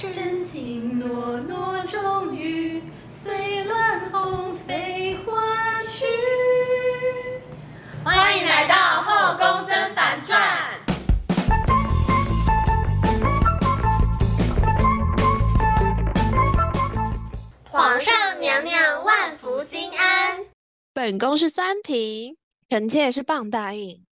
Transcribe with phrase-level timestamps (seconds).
[0.00, 6.06] 真情诺诺，终于随乱红飞花去。
[8.02, 10.40] 欢迎来到《后宫甄嬛传》。
[17.70, 20.46] 皇上娘娘万福金安，
[20.94, 22.38] 本宫是酸平，
[22.70, 24.06] 臣妾是棒答应，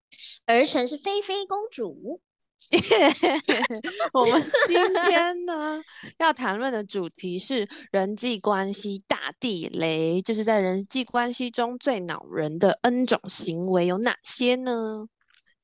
[0.45, 2.21] 儿臣是菲菲公主。
[4.13, 4.75] 我们今
[5.07, 5.81] 天呢
[6.19, 15.07] 要谈论的主题是人际关系大地雷，就是在人际关系中最恼人的 N 种行为有哪些呢？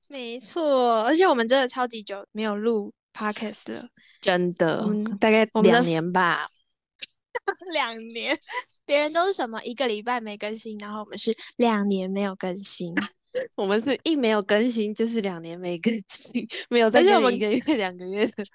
[0.07, 3.89] 没错，而且我们真的超级久没有录 podcast 了，
[4.21, 6.47] 真的，嗯大概两年吧。
[7.73, 8.39] 两年，
[8.85, 12.95] 别人都是什么一个礼拜没更新，然后我们是两年没有更新，
[13.55, 18.45] 我们是一没有更新就是两年没更新，没有再更而且我们一个月、 两个月的。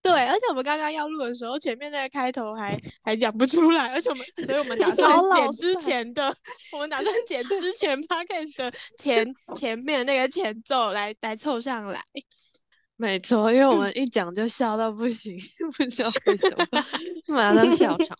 [0.00, 6.32] 对，而且我们刚刚要录的时候，前面那个开头还还讲不出来，而且我们， 所以我们打算剪之前的，
[6.72, 12.00] 我们打算剪之前 podcast 的前前面的那个前奏来来凑上来。
[12.96, 15.36] 没错，因为我们一讲就笑到不行，
[15.76, 16.84] 不知道为什么，
[17.28, 18.16] 马上笑场。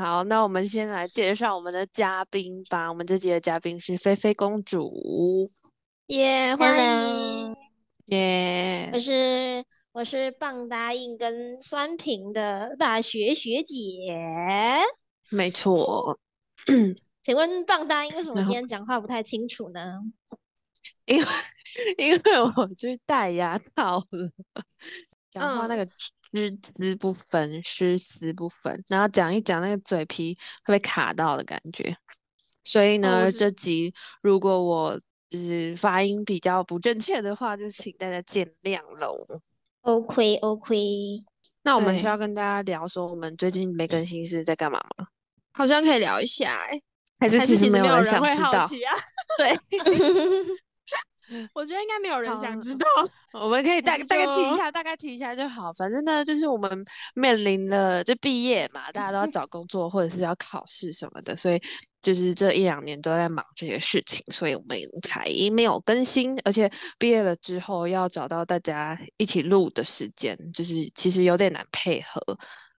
[0.00, 2.88] 好，那我们先来介绍我们的嘉宾吧。
[2.88, 4.90] 我们这集的嘉宾是菲菲公主，
[6.06, 7.54] 耶、欢迎
[8.06, 9.62] 耶、我是
[9.92, 13.76] 我是棒答应跟酸平的大学学姐。
[15.30, 16.18] 没错，
[17.22, 20.00] 请问棒答应为什么今天讲话不太清楚呢？
[21.04, 21.26] 因为
[21.98, 24.30] 因为我去戴牙套了，
[25.28, 25.86] 讲话那嗯个
[26.32, 31.96] 诗词不分，诗词不分，然后讲一讲那个嘴皮会被卡到的感觉。
[32.62, 39.16] 所以哦呢，这集如果我就是发音比较不正确的话，就请大家见谅喽。
[39.82, 40.76] OK OK，
[41.62, 45.06] 那我们需要跟大家聊说，我们最近没更新是在干嘛吗？
[45.52, 46.82] 好像可以聊一下、欸，
[47.18, 48.60] 还是还是其实没有人会想知道？
[48.60, 48.94] 好奇啊？
[49.38, 49.58] 对，
[51.52, 52.86] 我觉得应该没有人想知道。
[53.40, 55.72] 我们可以大是大概提一下，大概提一下就好。
[55.72, 61.60] 反正呢，就是我们面临了就毕业嘛，大家都要找工作或者是要考试什么的，所以
[62.02, 66.36] 就是这一两年都在忙这些事情，所以我们才没有更新。
[66.44, 72.20] 而且毕业了之后要找到大家一起录的时间，就是其实有点难配合。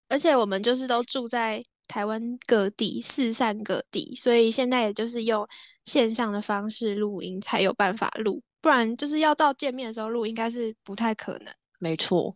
[0.10, 5.46] 而且我们就是都住在台湾各地，四散各地，所以现在也就是用
[5.84, 11.54] 线上的方式录音才有办法录，不然就是要到见面的时候录，应该是不太可能。
[11.80, 12.34] 没错，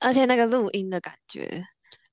[0.00, 1.64] 而且那个录音的感觉，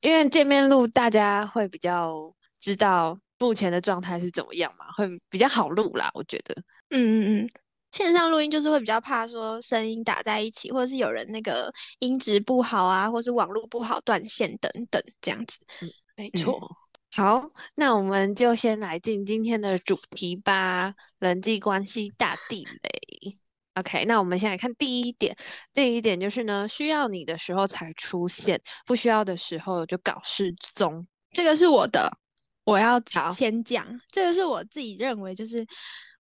[0.01, 6.53] 因为见面录大家会比较知道目前的状态是怎么样嘛，会比较好录啦，我觉得。
[6.91, 7.49] 嗯嗯嗯，
[7.91, 15.57] 线上录音就是会比较怕说声音打在一起，或者是有人那个音质不好啊，或是网络不好断线等等这样子。
[15.81, 16.77] 嗯没错。
[17.15, 23.35] 好，那我们就先来进今天的主题吧，人际关系大地雷。
[23.75, 25.35] OK，那我们先来看第一点。
[25.73, 31.05] 第一点就是呢，需要你的时候才出现，不需要的时候就搞失踪。
[31.31, 32.17] 这个是我的，
[32.63, 33.85] 我要好先讲。
[34.09, 35.65] 这个是我自己认为，就是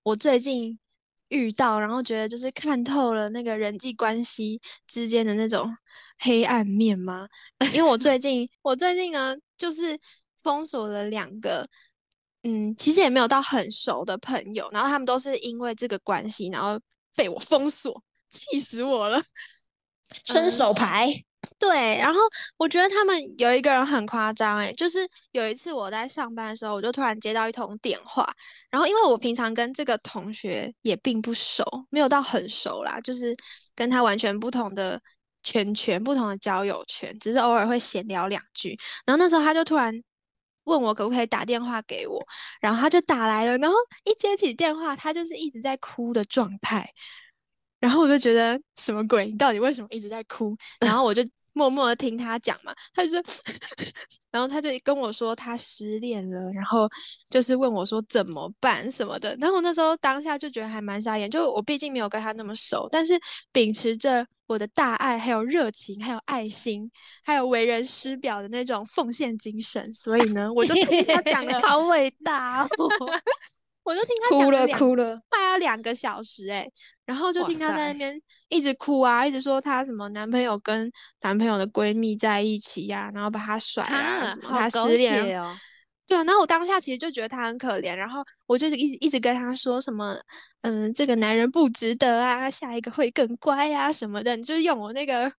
[0.02, 0.78] 我最近
[1.28, 5.68] 遇到，然后觉得就是看透了那个人际关系之间的那种
[6.18, 7.26] 黑暗面吗？
[7.72, 9.98] 因为我最近，我最近呢，就是
[10.42, 11.68] 封锁了两个，
[12.42, 16.78] 嗯，其实也没有到很熟的朋友，然后他们都是因为这个关系，然后
[17.16, 19.22] 被我封锁，气死我了。
[20.24, 21.24] 伸手牌，
[21.58, 22.20] 对，然后
[22.56, 28.26] 我觉得他们有一个人很夸张，诶，就是有一次我在上班的时候，我就突然接到一通电话，
[28.70, 33.34] 然后因为我平常跟这个同学也并不熟，没有到很熟啦，就是
[33.74, 35.00] 跟他完全不同的
[35.42, 38.76] 圈圈、不同的交友圈，只是偶尔会闲聊两句。
[39.06, 39.92] 然后那时候他就突然
[40.64, 42.24] 问我可不可以打电话给我，
[42.60, 46.88] 然后他就打来了，然后一接起电话，他就是一直在哭的状态。
[47.84, 49.26] 然后我就觉得什么鬼？
[49.26, 50.56] 你到底为什么一直在哭？
[50.80, 51.22] 然后我就
[51.52, 53.22] 默默的听他讲嘛，他就说，
[54.32, 56.88] 然后他就跟我说他失恋了，然后
[57.28, 59.36] 就是问我说怎么办什么的。
[59.38, 63.20] 然后我那时候当下就觉得还蛮傻眼，就我毕竟没有跟他那么熟，但是
[63.52, 66.90] 秉持着我的大爱、还有热情、还有爱心，
[67.22, 72.68] 还有为人师表的那种奉献精神，所以呢，我就听他讲了，好伟大哦！
[73.84, 76.66] 我就听他哭了哭了，快要两个小时哎、
[77.06, 80.90] 然后就听他在那边一直哭啊，一直说她什么男朋友跟
[81.20, 85.56] 男朋友的闺蜜在一起呀、然后把她甩啊，啊什么她失恋血哦。
[86.06, 90.14] 对啊，然后我当下其实就觉得他很可怜，然后我就一直一直跟他说什么，
[90.60, 95.32] 嗯，这个男人不值得啊，下一个会更乖啊什么的，你就是用我那个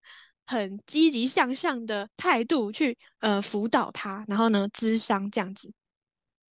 [0.44, 5.72] 很积极向上的态度去呃辅导他，然后呢，咨商这样子，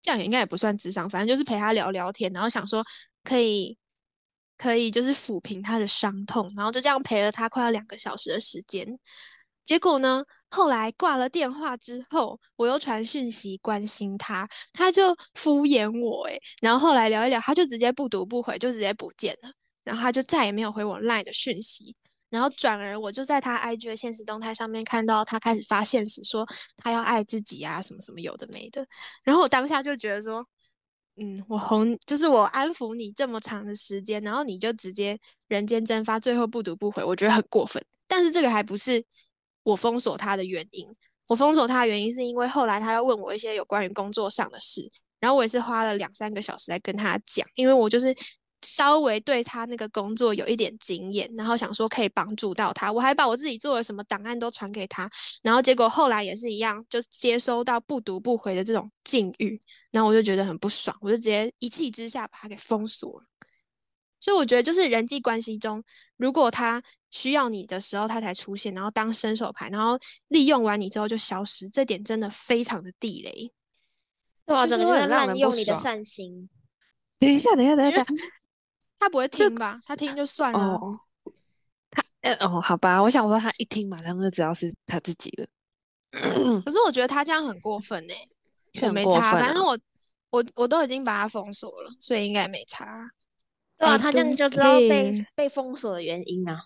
[0.05, 2.83] 这样也应该也不算智商，反正就是陪他聊聊天，然后想说
[3.23, 3.75] 可以
[4.55, 8.87] 可以就是抚平他的伤痛，然后就这样陪了他快要两个小时的时间。
[9.65, 19.51] 结果呢，后来挂了电话之后，我又传讯息关心他，他就敷衍我，诶，然后后来聊一聊，他就直接不读不回，就直接不见了，
[19.83, 21.95] 然后他就再也没有回我 LINE 的讯息。
[22.35, 26.45] 然后转而我就在他 IG 的现实动态上面看到他开始发现实说
[26.75, 28.85] 他要爱自己啊，什么什么有的没的。
[29.23, 30.45] 然后我当下就觉得说，
[31.15, 35.17] 嗯，我哄就是我安抚你这么长的时间，然后你就直接
[35.47, 37.81] 人间蒸发，最后不读不回，我觉得很过分。
[38.05, 39.01] 但是这个还不是
[39.63, 40.85] 我封锁他的原因，
[41.27, 44.91] 我封锁他的原因是因为后来他要问我一些有关于工作上的事，
[45.21, 48.13] 然后我也是花了两三个小时来跟他讲，因为我就是。
[48.65, 55.09] 稍微对他那个工作有一点经验，然后想说可以帮助到他，我还把我自己做了什么档案都传给他，
[55.43, 63.25] 然后结果后来也是一样，就接收到不读不回的这种境遇，然后我就觉得很不爽，我就直接一气之下把他给封锁了。
[64.19, 65.83] 所以我觉得就是人际关系中，
[66.17, 66.81] 如果他
[67.11, 73.51] 需要你的时候他才出现，然后当伸手牌，然后利用完你之后就消失，这点真的非常的地雷。
[74.47, 76.49] 对啊，就是真的就是会滥用你的善心。
[77.19, 78.03] 等一下，等一下，等一下，
[78.99, 79.79] 他不会听吧？
[79.85, 80.59] 他听就算了。
[80.59, 80.99] 哦，
[81.91, 85.47] 他，呃，哦，好吧，我想说他一听马上就知道是他自己了。
[86.63, 88.13] 可是我觉得他这样很过分呢、
[88.93, 89.77] 没差，反正我
[90.29, 93.11] 我我都已经把他封锁了，所以应该也没差。
[93.77, 96.63] 对啊，他这样就知道被被封锁的原因啊。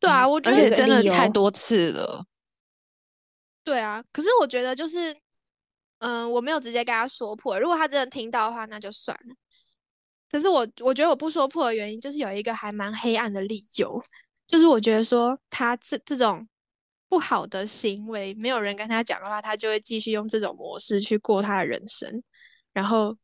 [0.00, 2.24] 对啊，我觉得而且真的太多次了。
[3.64, 4.04] 对啊。
[4.12, 5.16] 可是我觉得就是，
[5.98, 9.34] 嗯、我没有直接跟他说破，如果他真的听到的话，那就算了。
[10.30, 14.02] 可是我我觉得我不说破的原因，就是有一个还蛮黑暗的理由，
[14.46, 16.46] 就是我觉得说他这这种
[17.08, 22.22] 不好的行为，没有人跟他讲的话，他就会继续用这种模式去过他的人生，
[22.72, 23.16] 然后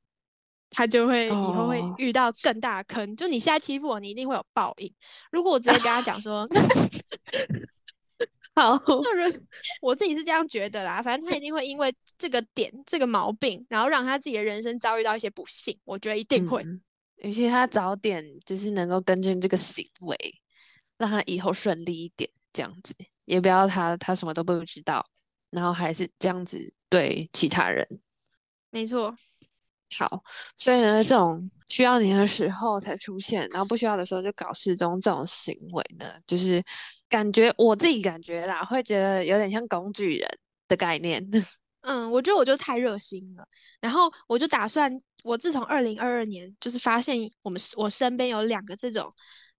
[0.71, 3.17] 他就会以后会哦遇到更大的坑。
[3.17, 4.95] 就你现在欺负我，你一定会有报应。
[5.33, 6.49] 如果我直接跟他讲说，
[8.55, 9.47] 好，那人
[9.81, 15.77] 我自己是这样觉得啦，反正他一定会因为这个点、这个毛病，然后让他自己的人生遭遇到一些不幸。
[15.85, 16.63] 我觉得一定会。
[16.63, 16.81] 嗯
[17.23, 20.17] 尤其他早点就是能够跟进这个行为，
[20.99, 22.93] 让他以后顺利一点，这样子
[23.25, 25.07] 也不要他他什么都不知道，
[25.51, 27.87] 然后还是这样子对其他人。
[28.71, 29.15] 没错，
[29.97, 30.25] 好，
[30.57, 36.61] 所以呢，这种需要你的时候才出现，然后不需要的时候就搞失踪这种行为呢，就是
[37.09, 41.25] 感觉我自己感觉啦，会觉得有点像工具人的概念。
[41.83, 43.47] 嗯，我觉得我就太热心了，
[43.81, 44.91] 然后我就打算，
[45.23, 49.09] 我自从二零二二年就是发现我们我身边有两个这种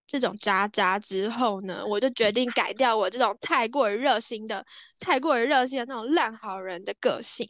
[0.06, 4.65] 这种渣渣之后呢，我就决定改掉我这种太过于热心的、
[5.00, 7.48] 太过于热心的那种烂好人的个性。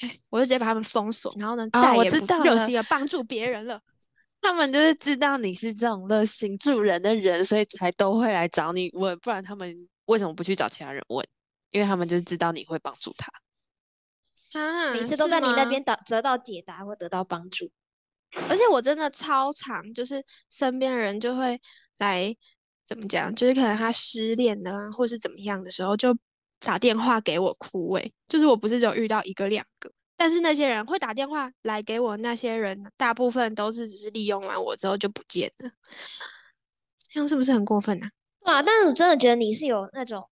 [0.00, 3.80] 唉我就直接把他们封锁，然后呢，再也不知道热心的帮助别人了。
[4.42, 11.26] 他们就是知道你是这种热心助人的人，所以才都会来找你问，不然他们为什么不去找其他人问？
[11.70, 13.32] 因为他们就是知道你会帮助他。
[14.54, 17.70] 啊，每次都在你那边得得到解答或得到帮助。
[18.48, 21.60] 而且我真的超常，就是身边的人就会
[21.98, 22.34] 来
[22.86, 26.16] 怎么讲，就是可能他失恋了啊，或是怎么样的时候，就
[26.58, 35.70] 打电话给我哭诶、就是我不是只有遇到一个两个，但是那些人会打电话来给我，那些人大部分都是只是利用完我之后就不见了，
[37.12, 38.10] 这样是不是很过分啊？
[38.44, 40.28] 对啊，但是我真的觉得你是有那种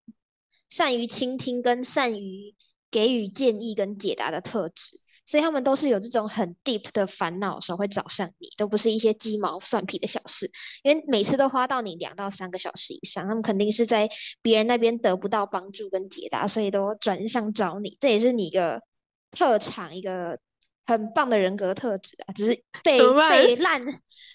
[0.69, 2.55] 善于倾听跟善于
[2.93, 4.93] 给予建议跟解答的特质，
[5.27, 10.49] 所以他们都是有这种很 deep 的烦恼的时候会找上你，都不是一些鸡毛蒜皮的小事，
[10.85, 14.09] 因为每次都花到你两到三个小时以上，他们肯定是在
[14.43, 18.83] 别人那边得不到帮助跟解答，所以都转向找你，这也是你一个
[19.31, 20.39] 特长，一个。
[20.85, 22.99] 很棒的人格特质啊，只是被
[23.31, 23.81] 被烂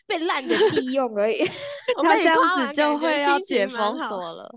[0.07, 1.41] 被烂人利用而已。
[1.97, 4.49] 我被你他这样子就会要解封锁了。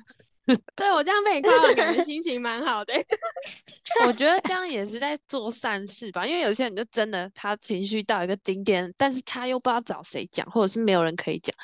[0.77, 3.07] 对我这样被你夸完，感觉心情蛮好的欸、
[4.07, 11.55] 我觉得这样也是在做善事吧，因为有些人就真的他情绪到一个顶点，但是他又不知道找谁讲，或者是没有人可以讲。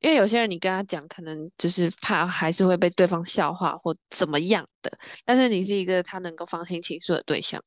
[0.00, 4.92] 因为有些人你跟他讲，可能就是怕还是会被对方笑话或怎么样的，
[5.24, 7.60] 但是你是一个他能够放心倾诉的对象，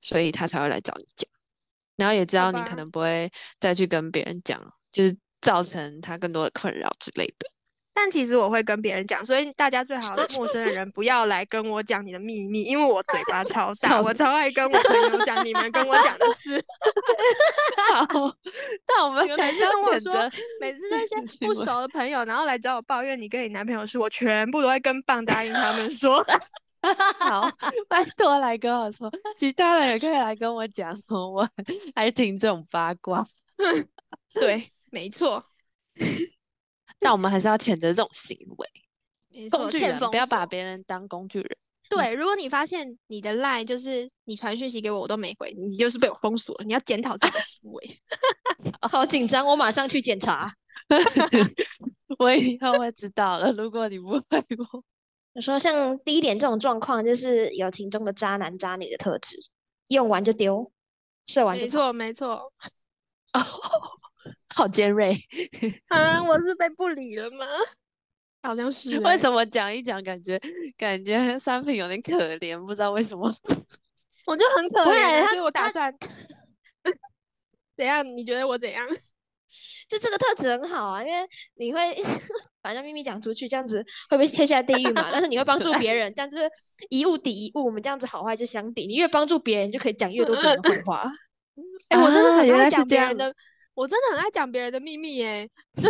[0.00, 1.28] 所以他才会来找你讲，
[1.96, 4.62] 然后也知道你可能不会再去跟别人讲，
[4.92, 7.50] 就是造成他更多的困扰之类的。
[7.94, 16.62] 但其实我会跟别人讲，所以大家最好的陌生的 人不要来跟我讲你的秘密，因为我嘴巴超大，我超爱跟我朋友讲你们跟我讲的事。
[17.92, 18.06] 好，
[18.86, 20.14] 但我们每次跟我说，
[20.60, 26.24] 每次 那些不熟的朋友，然后来找我抱怨你跟你男朋友的事，我全部都会跟棒答应他们说。
[27.18, 27.48] 好，
[27.88, 31.48] 拜托来跟我说，其他人也可以来跟我讲说，我
[31.94, 33.24] 还听这种八卦。
[34.40, 35.44] 对，没错，
[37.02, 38.68] 但我们还是要谴责这种行为，
[39.50, 41.56] 工具人不要把别人当工具人。
[41.90, 46.64] 对，如果你发现你的 line 就是你传讯息给我，我都没回，你就是被我封锁了。
[46.64, 47.98] 你要检讨自己的行为。
[48.88, 50.50] 好紧张，我马上去检查。
[52.18, 53.52] 我以后会知道了。
[53.52, 54.84] 如果你不回我，
[55.34, 59.36] 我说像第一点这种状况，就是友情中的渣男渣女的特质，
[59.88, 60.72] 用完就丢，
[61.26, 61.92] 射完就跑。
[61.92, 62.52] 没错，没错。
[64.54, 65.12] 好尖锐。
[65.88, 67.46] 啊，我是被不理了吗？
[68.42, 68.98] 好像是欸。
[68.98, 70.40] 为什么讲一讲，感觉
[70.76, 73.32] 感觉三品有点可怜，不知道为什么。
[74.26, 75.92] 我就很可怜所以我打算
[77.76, 78.06] 怎样？
[78.06, 78.86] 你觉得我怎样？
[79.88, 81.78] 就这个特质很好啊，因为你会
[82.62, 85.08] 把那 秘密讲出去，这样子会被推下地狱嘛。
[85.12, 86.48] 但是你会帮助 别人，这样就是
[86.88, 88.86] 一物抵一物，我们这样子好坏就相抵。
[88.86, 91.12] 你越帮助别人，就可以讲越多别人的坏话。
[91.90, 93.34] 哎、我真的很爱讲别人的，
[93.74, 95.48] 我真的很爱讲别人的秘密耶。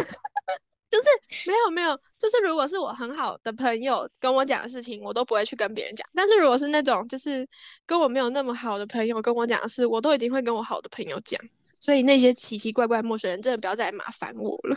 [0.92, 1.08] 就是
[1.50, 6.06] 没有没有，就是如果是我很好的朋友跟我讲的事情，我都不会去跟别人讲。
[6.14, 7.48] 但是如果是那种就是
[7.86, 11.40] 跟我没有那么好的朋友跟我讲的事，我都一定会跟我好的朋友讲。
[11.80, 14.76] 所以那些奇奇怪怪的陌生人，真的不要再来麻烦我了。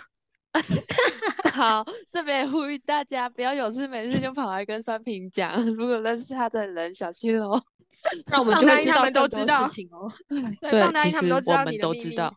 [1.52, 7.62] 好，这边呼吁大家不要有事没事就跑来跟酸平讲，如果认识他的人小心喽。
[8.28, 10.10] 那我们就会知道更多知道事情哦。
[10.30, 12.34] 对，对放，大其实音他们都知道我们你的秘密都知道。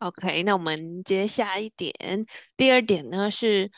[0.00, 1.92] OK，那我们接下一点，
[2.56, 3.70] 第二点呢是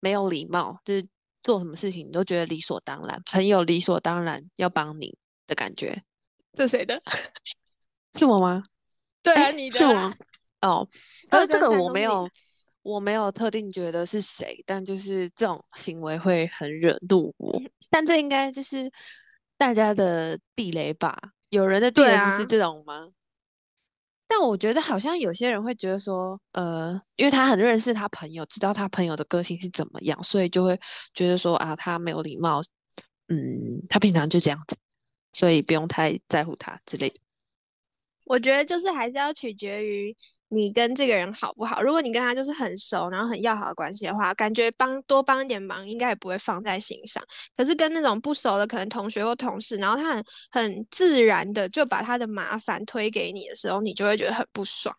[0.00, 1.08] 没有礼貌，就是
[1.42, 6.02] 做什么事情你都觉得理所当然，朋友理所当然要帮你的感觉，
[6.54, 7.00] 这谁的？
[8.18, 8.62] 是我吗？
[9.22, 10.14] 对啊，诶你的是我。
[10.62, 10.88] 哦，
[11.30, 12.28] 二可是这个我没有，
[12.82, 17.62] 我没有特定觉得是谁，但就是这种行为会很惹怒我。
[17.90, 18.90] 但这应该就是
[19.56, 21.16] 大家的地雷吧？
[21.50, 23.08] 有人的地雷不是啊这种吗？
[24.28, 30.78] 但我觉得好像有些人会觉得说，呃，因为他很认识他朋友，知道他朋友的个性是怎么样，所以就会
[31.14, 32.60] 觉得说啊，他没有礼貌，
[33.28, 33.36] 嗯，
[33.88, 34.76] 他平常就这样子，
[35.32, 37.20] 所以不用太在乎他之类的。
[38.24, 40.16] 我觉得就是还是要取决于
[40.48, 41.82] 你跟这个人好不好。
[41.82, 47.22] 如果你跟他就是很熟，然后很要好的关系的话，感觉帮多帮一点忙，应该也不会放在心上。
[47.56, 54.96] 可是跟那种不熟的，可能同学或同事，然后他很很自然的就把他的麻烦推给你的时候，你就会觉得很不爽。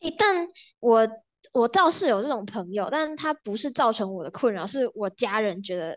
[0.00, 0.46] 诶但
[0.80, 1.08] 我
[1.52, 5.96] 我倒是有这种朋友，但他不是造成我的困扰，是我家人觉得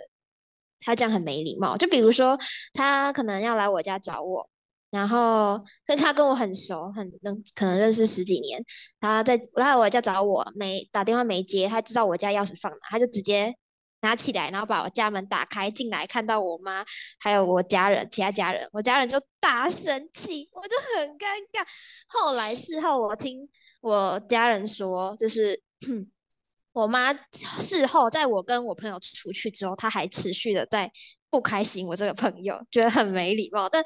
[0.80, 1.75] 他这样很没礼貌。
[1.78, 2.38] 就比如说，
[2.74, 4.50] 他可能要来我家找我，
[4.91, 8.63] 然后跟他跟我很熟，很能可能认识十几年，
[9.00, 13.55] 他在来我家找我，没打电话没接，他知道我家钥匙放哪，他就直接
[14.01, 16.83] 拿起来，然后把我家门打开进来，看到我妈
[17.19, 21.65] 还有我家人，其他家人，我家人就大生气，我就很尴尬。
[22.07, 23.48] 后来事后我听
[23.79, 25.62] 我家人说，就是
[26.74, 27.13] 我妈
[27.60, 30.91] 事后在我跟我朋友出去之后，她还持续的在
[31.32, 33.68] 不开心我这个朋友，觉得很没礼貌。
[33.68, 33.84] 但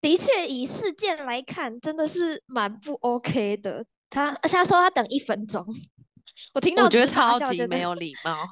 [0.00, 3.84] 的确以事件来看，真的是蛮不 OK 的。
[4.08, 5.66] 他他说他等一分钟，
[6.54, 8.48] 我听到我觉得超级没有礼貌。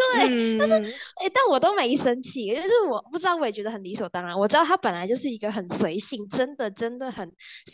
[0.00, 0.74] 对，但是
[1.16, 4.38] 哎、但我都没生气，就是我不知道，我也觉得很理所当然。
[4.38, 7.30] 我知道他本来就是一个很随性，真的真的很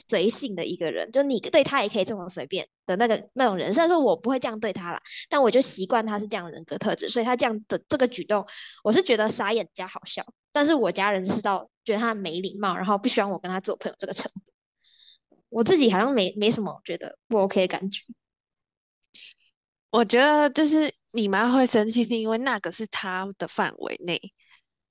[0.09, 3.73] 随性的一个人，就你对他也可以这么随便的那个那种人。
[3.73, 8.45] 虽然说我不会这样对他啦，但我就习惯他是这样的人格特质，所以他这样的这个举动，
[8.83, 10.25] 我是觉得傻眼加好笑。
[10.53, 14.41] 但是我家人是到觉得他没礼貌，然后不希望我跟他做朋友这个程度。
[15.49, 18.03] 我自己好像没没什么觉得不 OK 的感觉。
[19.97, 24.21] 我觉得就是你妈会生气，是因为那个是她的范围内，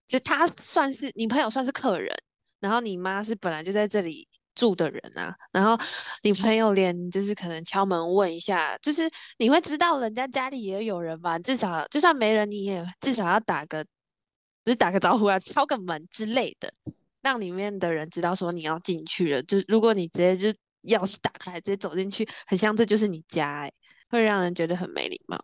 [0.07, 2.11] 就她算是你朋友算是客人，
[2.59, 5.77] 然后你妈是本来就在这里住的人啊，然后
[6.23, 9.07] 你朋友连就是可能敲门问一下，就是
[9.37, 13.85] 你会知道人家家里也有人吧，至少就算没人，你也至少要打个，
[14.63, 16.73] 不是打个招呼啊，敲个门之类的，
[17.21, 19.43] 让里面的人知道说你要进去了。
[19.43, 20.49] 就是如果你直接就
[20.89, 23.71] 钥匙打开直接走进去，很像这就是你家哎、
[24.09, 25.43] 会让人觉得很没礼貌。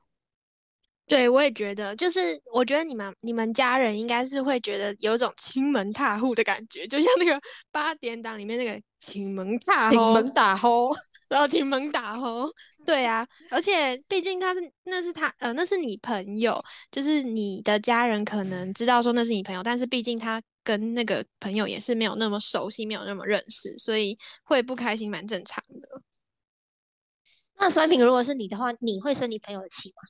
[1.07, 7.37] 对，我也觉得，就是我觉得你们你们家人应该是会觉得有种亲门踏户的感觉，就像那个
[7.69, 10.95] 八点档里面那个请门踏户，请门打吼，
[11.27, 12.49] 然 后请门打吼，
[12.85, 25.90] 对啊，而且毕竟他是那是他呃那是你朋友，就是你的家人可能知道说那是你朋友，但是毕竟他跟那个朋友也是没有那么熟悉，没有那么认识，所以会不开心蛮正常的。
[27.61, 30.01] 那酸平，如果是你的话，你会生你朋友的气吗？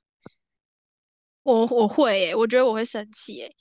[1.43, 3.53] 我我会耶，我觉得我会生气耶。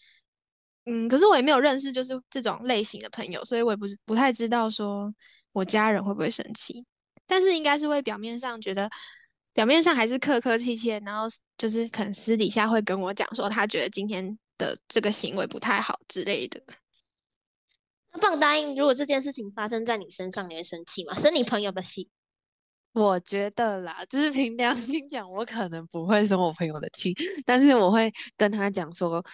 [0.85, 5.13] 嗯，可是我也没有认识就是这种类型的朋友，所以我也不是不太知道说
[5.51, 6.87] 我家人会不会生气，
[7.27, 8.89] 但是应该是会表面上觉得
[9.53, 11.27] 表面上还是客客气气，然后
[11.59, 16.63] 就是可能私底下会跟我讲说他觉得今天的这个行为不太好之类的。
[18.13, 21.13] 那棒答应，如果这件事情发生在你身上，你会生气吗？
[21.13, 22.09] 生你朋友的气？
[22.93, 29.25] 我觉得啦，就是凭良心讲，我可能不会生我朋友的气，但是我会跟他讲说，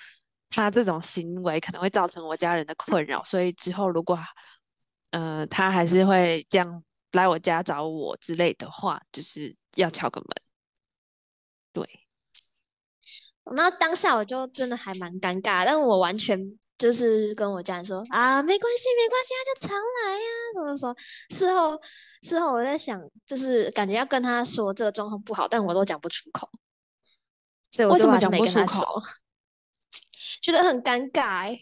[0.51, 4.19] 他这种行为可能会造成我家人的困扰，所以之后如果，
[5.11, 10.29] 呃，他还是会这样来我家找我之类的话，就是要敲个门。
[11.73, 12.06] 对。
[13.55, 16.39] 那当下我就真的还蛮尴尬，但我完全
[16.77, 20.95] 就是跟我家人说啊，没关系，没关系，他就常来呀，怎么说？
[21.31, 21.81] 事后，
[22.23, 26.51] 事后我在想，就是感觉要跟他说这个状况不好，但我都讲不出口，
[27.71, 29.03] 所以我就为什么讲还是没跟他说，
[30.43, 31.61] 觉得很尴尬欸。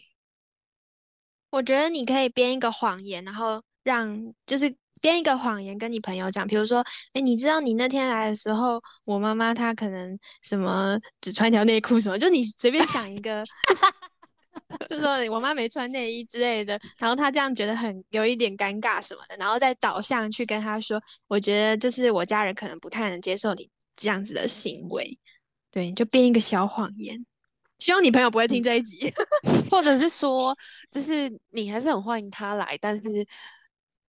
[1.51, 4.75] 我觉得你可以编一个谎言，然后让就是
[5.05, 6.83] 编一个谎言跟你朋友讲，比如说，
[7.13, 13.45] 哎，你知道你那天来的时候，我妈妈她可能什么只穿条内裤什么，就你随便想一个，
[14.89, 25.15] 就说我妈没穿内衣之类的，然后她这样觉得很有一点尴尬什么的，然后再导向去跟她说，我觉得就是我家人可能不太能接受你这样子的行为，
[25.69, 27.23] 对，你就编一个小谎言，
[27.77, 29.13] 希望你朋友不会听这一集。
[29.69, 30.57] 或者是说，
[30.89, 33.03] 就是你还是很欢迎他来，但是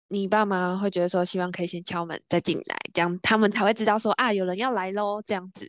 [0.08, 5.68] 你爸妈会觉得说，希望可以先敲门再进来，这样他们才会知道说啊，有人要来喽，这样子。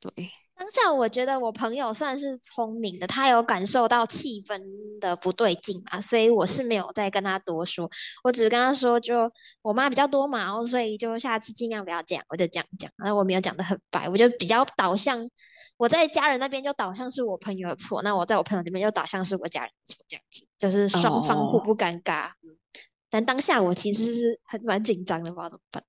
[0.00, 0.10] 对，
[0.56, 4.60] 当下我觉得我朋友算是聪明的，他有感受到气氛
[4.98, 7.88] 的不对劲嘛，所以我是没有再跟他多说，
[8.24, 9.30] 我只是跟他说，就
[9.62, 15.30] 我妈比较多嘛，然后所以就下次尽量不要这样，我就这样讲，然后我没有讲的很白，我就比较导向
[15.76, 22.32] 我在家人那边就导向是我朋友的错，那我在我朋友这边就导向是我家人的错，这样子就是双方互哦不尴尬。
[22.42, 22.58] 嗯
[23.12, 25.84] 但当下我其实是很蛮紧张的，不知道怎么办。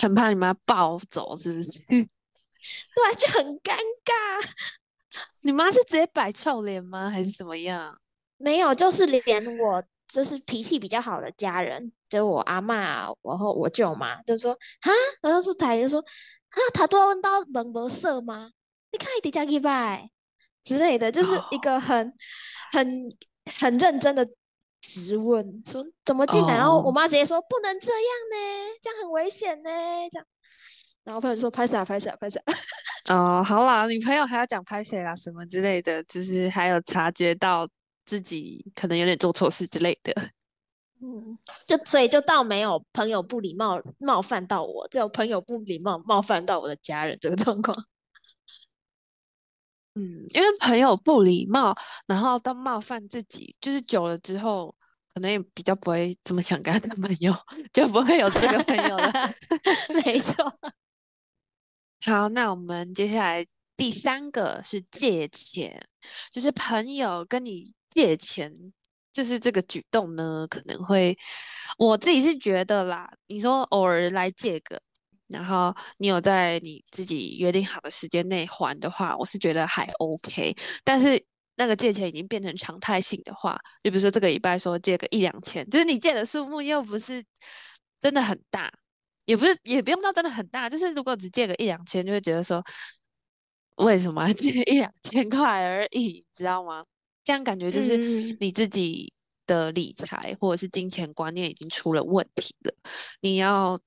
[0.00, 1.78] 很怕你妈暴走，是不是？
[1.84, 4.50] 对啊，就很尴尬。
[5.44, 7.10] 你妈是直接摆臭脸吗？
[7.10, 8.00] 还是怎么样？
[8.38, 18.52] 没有，就是连我就是脾气比较好的家人，就我阿嬷，然后我舅妈，就说哈，然后出台就说啊，他都要问到门不色吗？
[18.92, 20.10] 你看你家礼拜
[20.64, 22.14] 之类的，就是一个很
[22.72, 22.88] 很
[23.60, 24.26] 很认真的
[24.80, 26.56] 质问，说怎么进来？
[26.56, 29.70] 然后我哦妈直接说不能这样呢，这样很危险呢，
[30.10, 30.26] 这样。
[31.04, 32.54] 然后朋友就说拍谁啊，拍谁啊，拍谁啊。
[33.08, 37.68] 哦，好啦，你朋友还要讲拍谁啦什么之类的，就是还有察觉到
[38.04, 40.12] 自己可能有点做错事之类的。
[41.02, 47.74] 嗯，就所以就倒没有朋友不礼貌冒犯到我，只有朋友不礼貌冒犯到我的家人这个状况。
[49.94, 51.74] 嗯，因为朋友不礼貌，
[52.06, 54.74] 然后到冒犯自己，就是久了之后，
[55.12, 57.34] 可能也比较不会这么想跟他当朋友，
[57.72, 59.12] 就不会有这个朋友了。
[60.04, 60.44] 没错，
[62.06, 63.44] 好，那我们接下来
[63.76, 65.84] 第三个是借钱，
[66.30, 68.72] 就是朋友跟你借钱，
[69.12, 71.18] 就是这个举动呢，可能会，
[71.78, 74.80] 我自己是觉得啦，你说偶尔来借个，
[75.30, 80.54] 然后你有在你自己约定好的时间内还的话，我是觉得还 OK。
[80.84, 81.24] 但是
[81.56, 87.24] 那个借钱已经变成常态性的话，就比如说这个礼拜说借个一两千，就是你借的数目又不是
[88.00, 88.72] 真的很大，
[89.24, 92.62] 也不是也不用到真的很大，就是如果只借个一两千，就会觉得说
[93.76, 96.84] 为什么借一两千块而已，知道吗？
[97.22, 99.12] 这样感觉就是嗯你自己
[99.46, 102.74] 的理财或者是金钱观念已经出了问题了。
[103.20, 103.78] 你要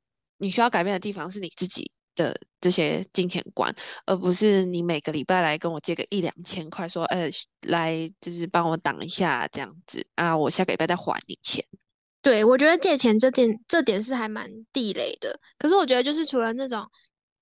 [0.43, 3.73] 你需要改变的地方是你自己的这些金钱观，
[4.06, 7.29] 而不是你每个礼拜来跟我借个一两千块，说呃
[7.62, 11.65] 来就是帮我挡一下这样子啊，我下个礼拜再还你钱。
[12.21, 15.39] 对，我觉得借钱这点这点是还蛮地雷的。
[15.58, 16.86] 可是我觉得就是除了那种，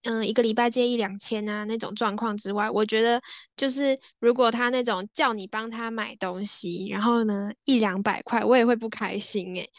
[0.03, 3.19] 嗯，一个礼拜借一两千啊那种状况之外，我觉得
[3.55, 9.69] 就是如果他那种叫你帮他买东西，然后呢一两百块，我也会不开心诶。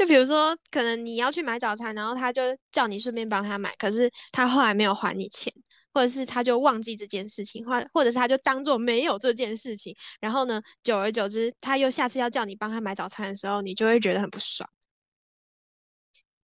[0.00, 2.40] 就比如说，可能你要去买早餐，然后他就
[2.72, 5.52] 叫你顺便帮他买，可是他后来没有还你钱，
[5.92, 14.66] 或者是他就忘记这件事情，或或者是他就当做没有这件事情，然后呢，久而久之，他又下次要叫你帮他买早餐的时候，你就会觉得很不爽。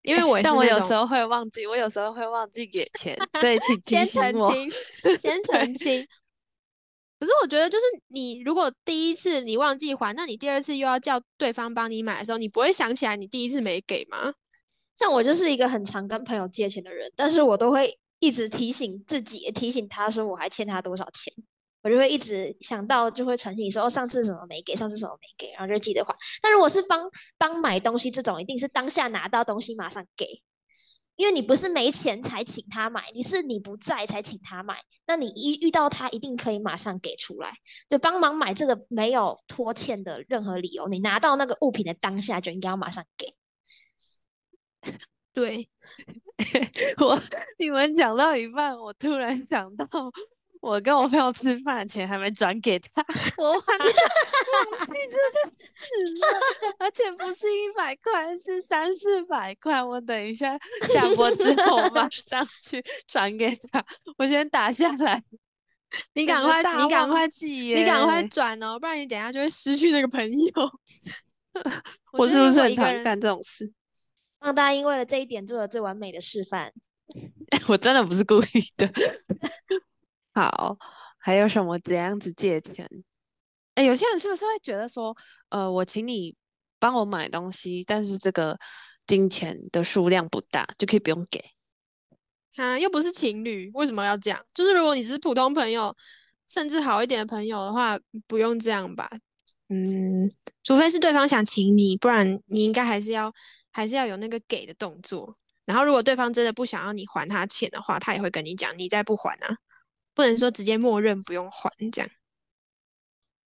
[0.03, 4.51] 因为我但我有时候会忘记，我有时候会忘记给钱，所以请 提先醒我。
[4.51, 4.71] 澄清，
[5.19, 6.07] 先澄清。
[7.19, 14.33] 可是我觉得，就是你如果第一次你忘记还，那你第二次又要叫对方帮你买的时候，你不会想起来你第一次没给吗？
[14.97, 21.33] 像我就是一个很常跟朋友借钱的人，但是我都会一直提醒自己，提醒他说我还欠他多少钱，
[21.83, 26.15] 我就会一直想到就会传讯说哦上次什么没给，上次什么没给，然后就记得还。
[26.41, 27.03] 但如果是帮
[27.37, 30.41] 帮买东西这种，一定是当下拿到东西马上给，
[31.17, 37.51] 因为你不是没钱才请他买，你是你不在才请他买，那你一遇到他一定可以马上给出来。
[37.89, 43.35] 就帮忙买这个没有拖欠的任何理由，你拿到那个物品的当下就应该要马上给。
[45.33, 45.69] 对，
[47.03, 47.19] 我
[47.57, 49.85] 你们讲到一半，我突然想到，
[50.67, 53.01] 我跟我朋友吃饭的钱还没转给他，
[53.39, 53.95] 我 忘记了，
[56.79, 59.81] 而且不是一百块，是三四百块。
[59.81, 60.59] 我等一下
[60.91, 63.81] 下播之后马上去转给他，
[64.17, 65.23] 我先打下来。
[66.15, 70.51] 你赶快，你赶快，记你赶快耶转哦，不然你等一下就会失去那个朋友。
[72.11, 73.71] 我是不是很常干这种事？
[74.41, 76.73] 让大英为了这一点做了最完美的示范。
[77.69, 78.85] 我真的不是故意的。
[80.37, 80.77] 好，
[81.17, 82.87] 还有什么怎样子借钱？
[83.73, 85.17] 哎，有些人是不是会觉得说，
[85.49, 86.35] 呃，我请你
[86.77, 88.55] 帮我买东西，但是这个
[89.07, 91.43] 金钱的数量不大，就可以不用给？
[92.57, 94.39] 啊，又不是情侣，为什么要这样？
[94.53, 95.95] 就是如果你只是普通朋友，
[96.51, 99.09] 甚至好一点的朋友的话，不用这样吧。
[99.69, 100.29] 嗯，
[100.61, 103.33] 除非是对方想请你，不然你应该还是要
[103.71, 105.35] 还是要有那个给的动作。
[105.65, 109.57] 然后，如果对方真的不想要你还他钱的话，他也会跟你讲，你再不还啊，
[110.17, 112.09] 不能说直接默认不用还这样。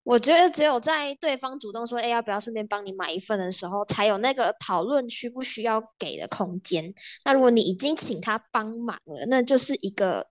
[0.04, 6.94] 我觉得只有在对方主动说“哎，要不要顺便帮你买一份”的时候，才有那个讨论需不需要给的空间。
[7.26, 10.30] 那如果你已经请他帮忙了，那就是一个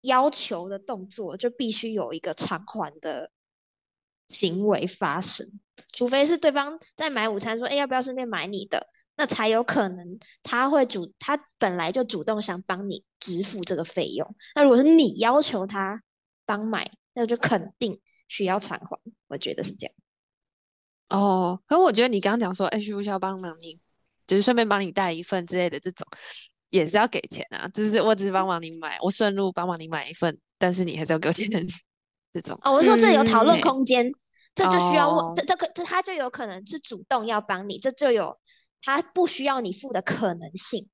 [0.00, 3.30] 要求的动作，就必须有一个偿还的
[4.28, 5.60] 行为发生。
[5.92, 14.36] 除非是对方在买午餐说“哎，要不要顺便买你的”，那才有可能他会主他本来就主动想帮你支付这个费用。
[14.54, 16.00] 那如果是你要求他
[16.46, 18.98] 帮买，那就肯定需要偿还。
[19.26, 19.94] 我觉得是这样。
[21.08, 23.78] 哦，可我觉得你刚刚讲说，哎，需不需要帮忙你，
[24.26, 26.06] 就是顺便帮你带一份之类的这种，
[26.70, 27.66] 也是要给钱啊。
[27.74, 31.50] 就是我只是帮忙你买，我顺路帮忙你买一份，但是你还是要给我钱，
[32.32, 32.56] 这种。
[32.62, 34.12] 哦，我说这有讨论嗯空间，
[34.54, 38.38] 这就需要问，哦这这可这他就有可能是主动要帮你，这就有
[38.82, 40.88] 他不需要你付的可能性。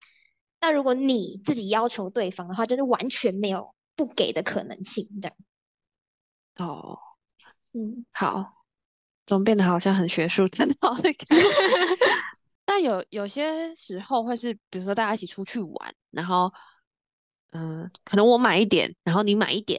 [0.61, 5.37] 那如果你自己要求对方的话，就是完全没有不给的可能性，这样。
[6.57, 6.99] 哦，
[7.73, 8.65] 嗯，好，
[9.27, 11.45] 怎么变得好像很学术探讨的感觉。
[12.65, 16.51] 但有有些时候会是，比如说大家一起出去玩，然后，
[17.51, 19.79] 嗯、可能我买一点，然后你买一点，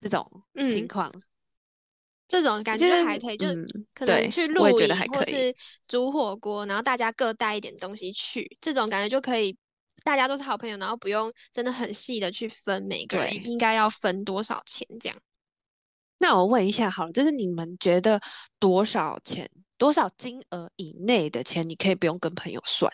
[0.00, 1.10] 这种情嗯况，
[2.34, 5.54] 这种感觉还可以，就是嗯可能去露营或是
[5.86, 9.56] 煮火锅，然后大家各带一点东西去，这种感觉就可以，
[10.02, 15.16] 大家都是好朋友，然后不用真的很细的去分每个人应该要分多少钱这样。
[16.18, 18.20] 那我问一下好了，就是你们觉得
[18.58, 22.90] 多少钱、多少金额以内的钱，你可以不用跟朋友算？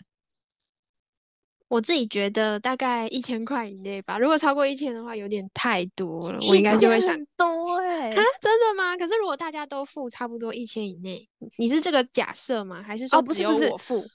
[1.71, 8.97] 我自己觉得大概一千块以内吧，如果超过一千的话，有点太多了，我应该就会想多哎、啊，真的吗？
[8.97, 11.25] 可是如果大家都付差不多一千以内，
[11.57, 12.83] 你是这个假设吗？
[12.83, 14.05] 还是说只有哦不是不是我付？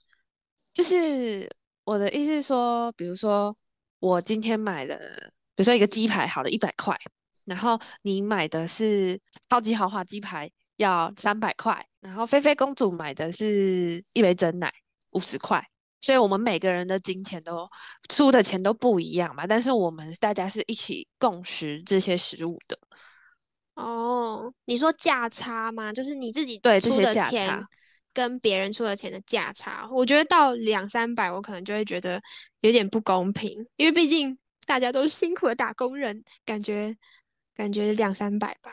[0.75, 1.51] 就是
[1.85, 3.57] 我的意思是说，比如说
[4.01, 4.95] 我今天买了，
[5.55, 6.95] 比如说一个鸡排，好了，一百块，
[7.47, 14.71] 然后你买的是超级豪华鸡排，要三百块，然后菲菲公主买的是一杯真奶，
[15.13, 15.67] 五十块。
[16.01, 17.69] 所以我们每个人的金钱都
[18.09, 22.79] 出的钱都不一样嘛，但是我们大家是一起共食这些食物的。
[23.75, 25.93] 哦，你说价差吗？
[25.93, 27.69] 就是你自己出对这些价的钱差
[28.15, 32.21] 跟别人出的钱的价差，我觉得到两三百，我可能就会觉得
[32.61, 36.97] 有点不公平，因为毕竟大家都是辛苦的打工人，感觉
[37.55, 38.71] 感觉两三百吧。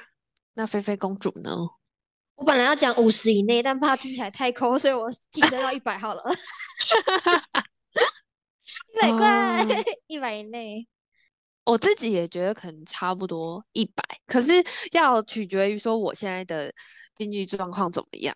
[0.54, 1.58] 那菲菲公主呢？
[2.36, 6.24] 我本来要讲五十以内，但怕听起来太抠，所以我提升到一百好了。
[8.94, 9.68] 一百块哦，
[10.08, 10.88] 一百以内。
[11.66, 14.52] 我自己也觉得可能差不多一百，可是
[14.92, 16.70] 要取决于说我现在的
[17.16, 18.36] 经济状况怎么样。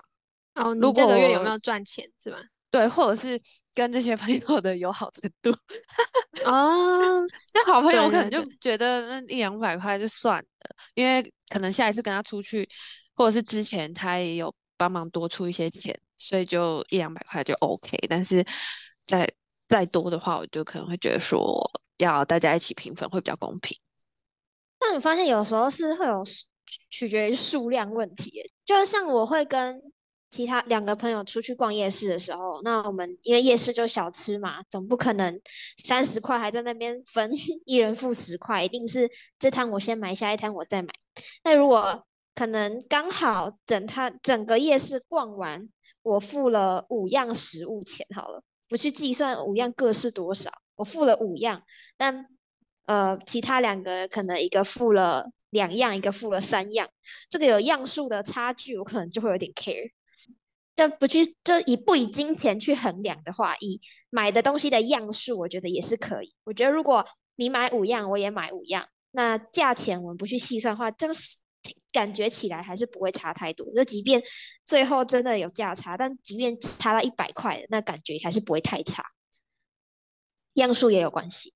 [0.55, 2.37] 哦，你如这个月有没有赚钱是吧？
[2.71, 3.39] 对，或者是
[3.73, 5.51] 跟这些朋友的友好程度。
[6.45, 10.45] 哦， 那好朋友我可能就觉得那一两百块就算了，
[10.93, 12.67] 因为可能下一次跟他出去，
[13.13, 17.97] 或者是之前他也有帮忙多出一些钱，所以就一两百块就 OK。
[18.09, 18.45] 但是
[19.05, 19.29] 再
[19.67, 21.59] 再多的话，我就可能会觉得说
[21.97, 23.77] 要大家一起平分会比较公平。
[24.79, 26.23] 但你发现有时候是会有
[26.89, 29.81] 取决于数量问题耶，就像我会跟
[30.29, 35.41] 其他两个朋友出去逛夜市的时候，那我们因为夜市就小吃嘛，总不可能
[35.83, 37.31] 三十块还在那边分
[37.65, 40.89] 一人付十块，一定是这摊我先买，下一摊我再买。
[41.43, 42.05] 那如果
[42.37, 45.67] 可能刚好整摊整个夜市逛完，
[46.03, 51.63] 我付了五样食物钱好了，不去计算五样各是多少，我付了五样，
[51.97, 52.27] 但
[52.85, 56.87] 呃，其他两个可能一个付了两样，一个付了三样，
[57.27, 59.89] 这个有样数的差距，我可能就会有点 care。
[60.75, 66.35] 但不去就以不以金钱去衡量的话，以买的东西的样数，我觉得也是可以。
[66.43, 67.03] 我觉得如果
[67.35, 71.39] 你买五样，我也买五样，那价钱我们不去细算的话，这个是
[71.97, 73.65] 感觉起来还是不会差太多。
[73.75, 74.21] 就即便
[74.63, 79.03] 最后真的有价差，但即便差到一百块，那感觉还是不会太差。
[80.53, 81.53] 样数也有关系。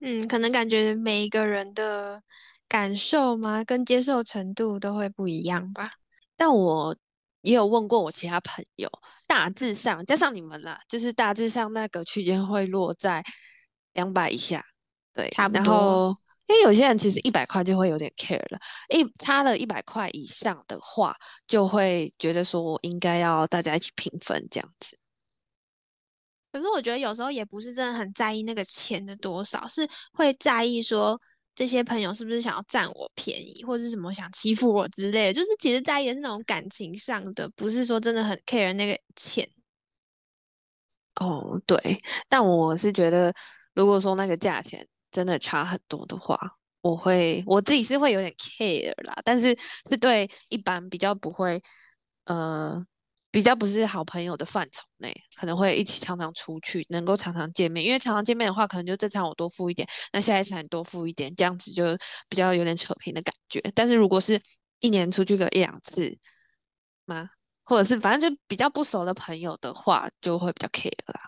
[0.00, 2.22] 嗯，可能感觉每一个人的
[2.68, 5.90] 感受嘛，跟接受程度都会不一样吧。
[6.36, 6.96] 但我
[7.40, 8.90] 也有问过我其他朋友，
[9.26, 13.24] 大致上加上你们啦，就是大致上那个区间会落在
[13.94, 14.64] 两百以下，
[15.12, 24.98] 对，然差不多后因为有些人其实一百块就会有点 care 了，一差了一百块以上的话，就会觉得说我应该要大家一起平分这样子。
[26.52, 31.20] 可是我觉得有时候也不是真的很在意那个钱的多少，是会在意说
[31.54, 35.34] 这些朋友是不是想要占我便宜，或者是什么想欺负我之类的。
[35.34, 39.46] 就是其实在意的是那种感情上的，不是说真的很 care 那个钱。
[41.16, 41.76] 哦，对，
[42.28, 43.34] 但我是觉得，
[43.74, 46.38] 如果说那个价钱真的差很多的话，
[46.82, 49.56] 我会我自己是会有点 care 啦，但是
[49.90, 51.58] 是对一般比较不会，
[52.24, 52.84] 呃，
[53.30, 61.96] 比较不是好朋友的范畴内，可能会一起常常出去，能够常常见面，因为常常见面的话，可能就这场我多付一点，那下一场你多付一点，这样子就
[62.28, 63.58] 比较有点扯平的感觉。
[63.74, 64.38] 但是如果是
[64.80, 66.14] 一年出去个一两次
[67.06, 67.30] 吗？
[67.64, 71.20] 或者是反正就比较不熟的朋友的话，就会比较 care 啦。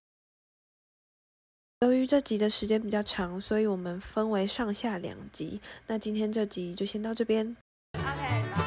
[1.80, 5.60] 由于这集的时间比较长，所以我们分为上下两集。
[5.86, 7.56] 那今天这集就先到这边。
[7.96, 8.04] OK，
[8.52, 8.66] 拜。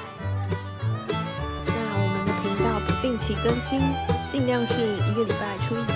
[1.67, 3.81] 那我们的频道不定期更新，
[4.31, 4.75] 尽量是
[5.11, 5.93] 一个礼拜出一集，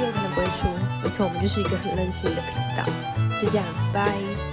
[0.00, 0.66] 也有可能不会出。
[1.04, 2.82] 没错，我们就是一个很任性的频道。
[3.38, 4.47] 就这样，拜。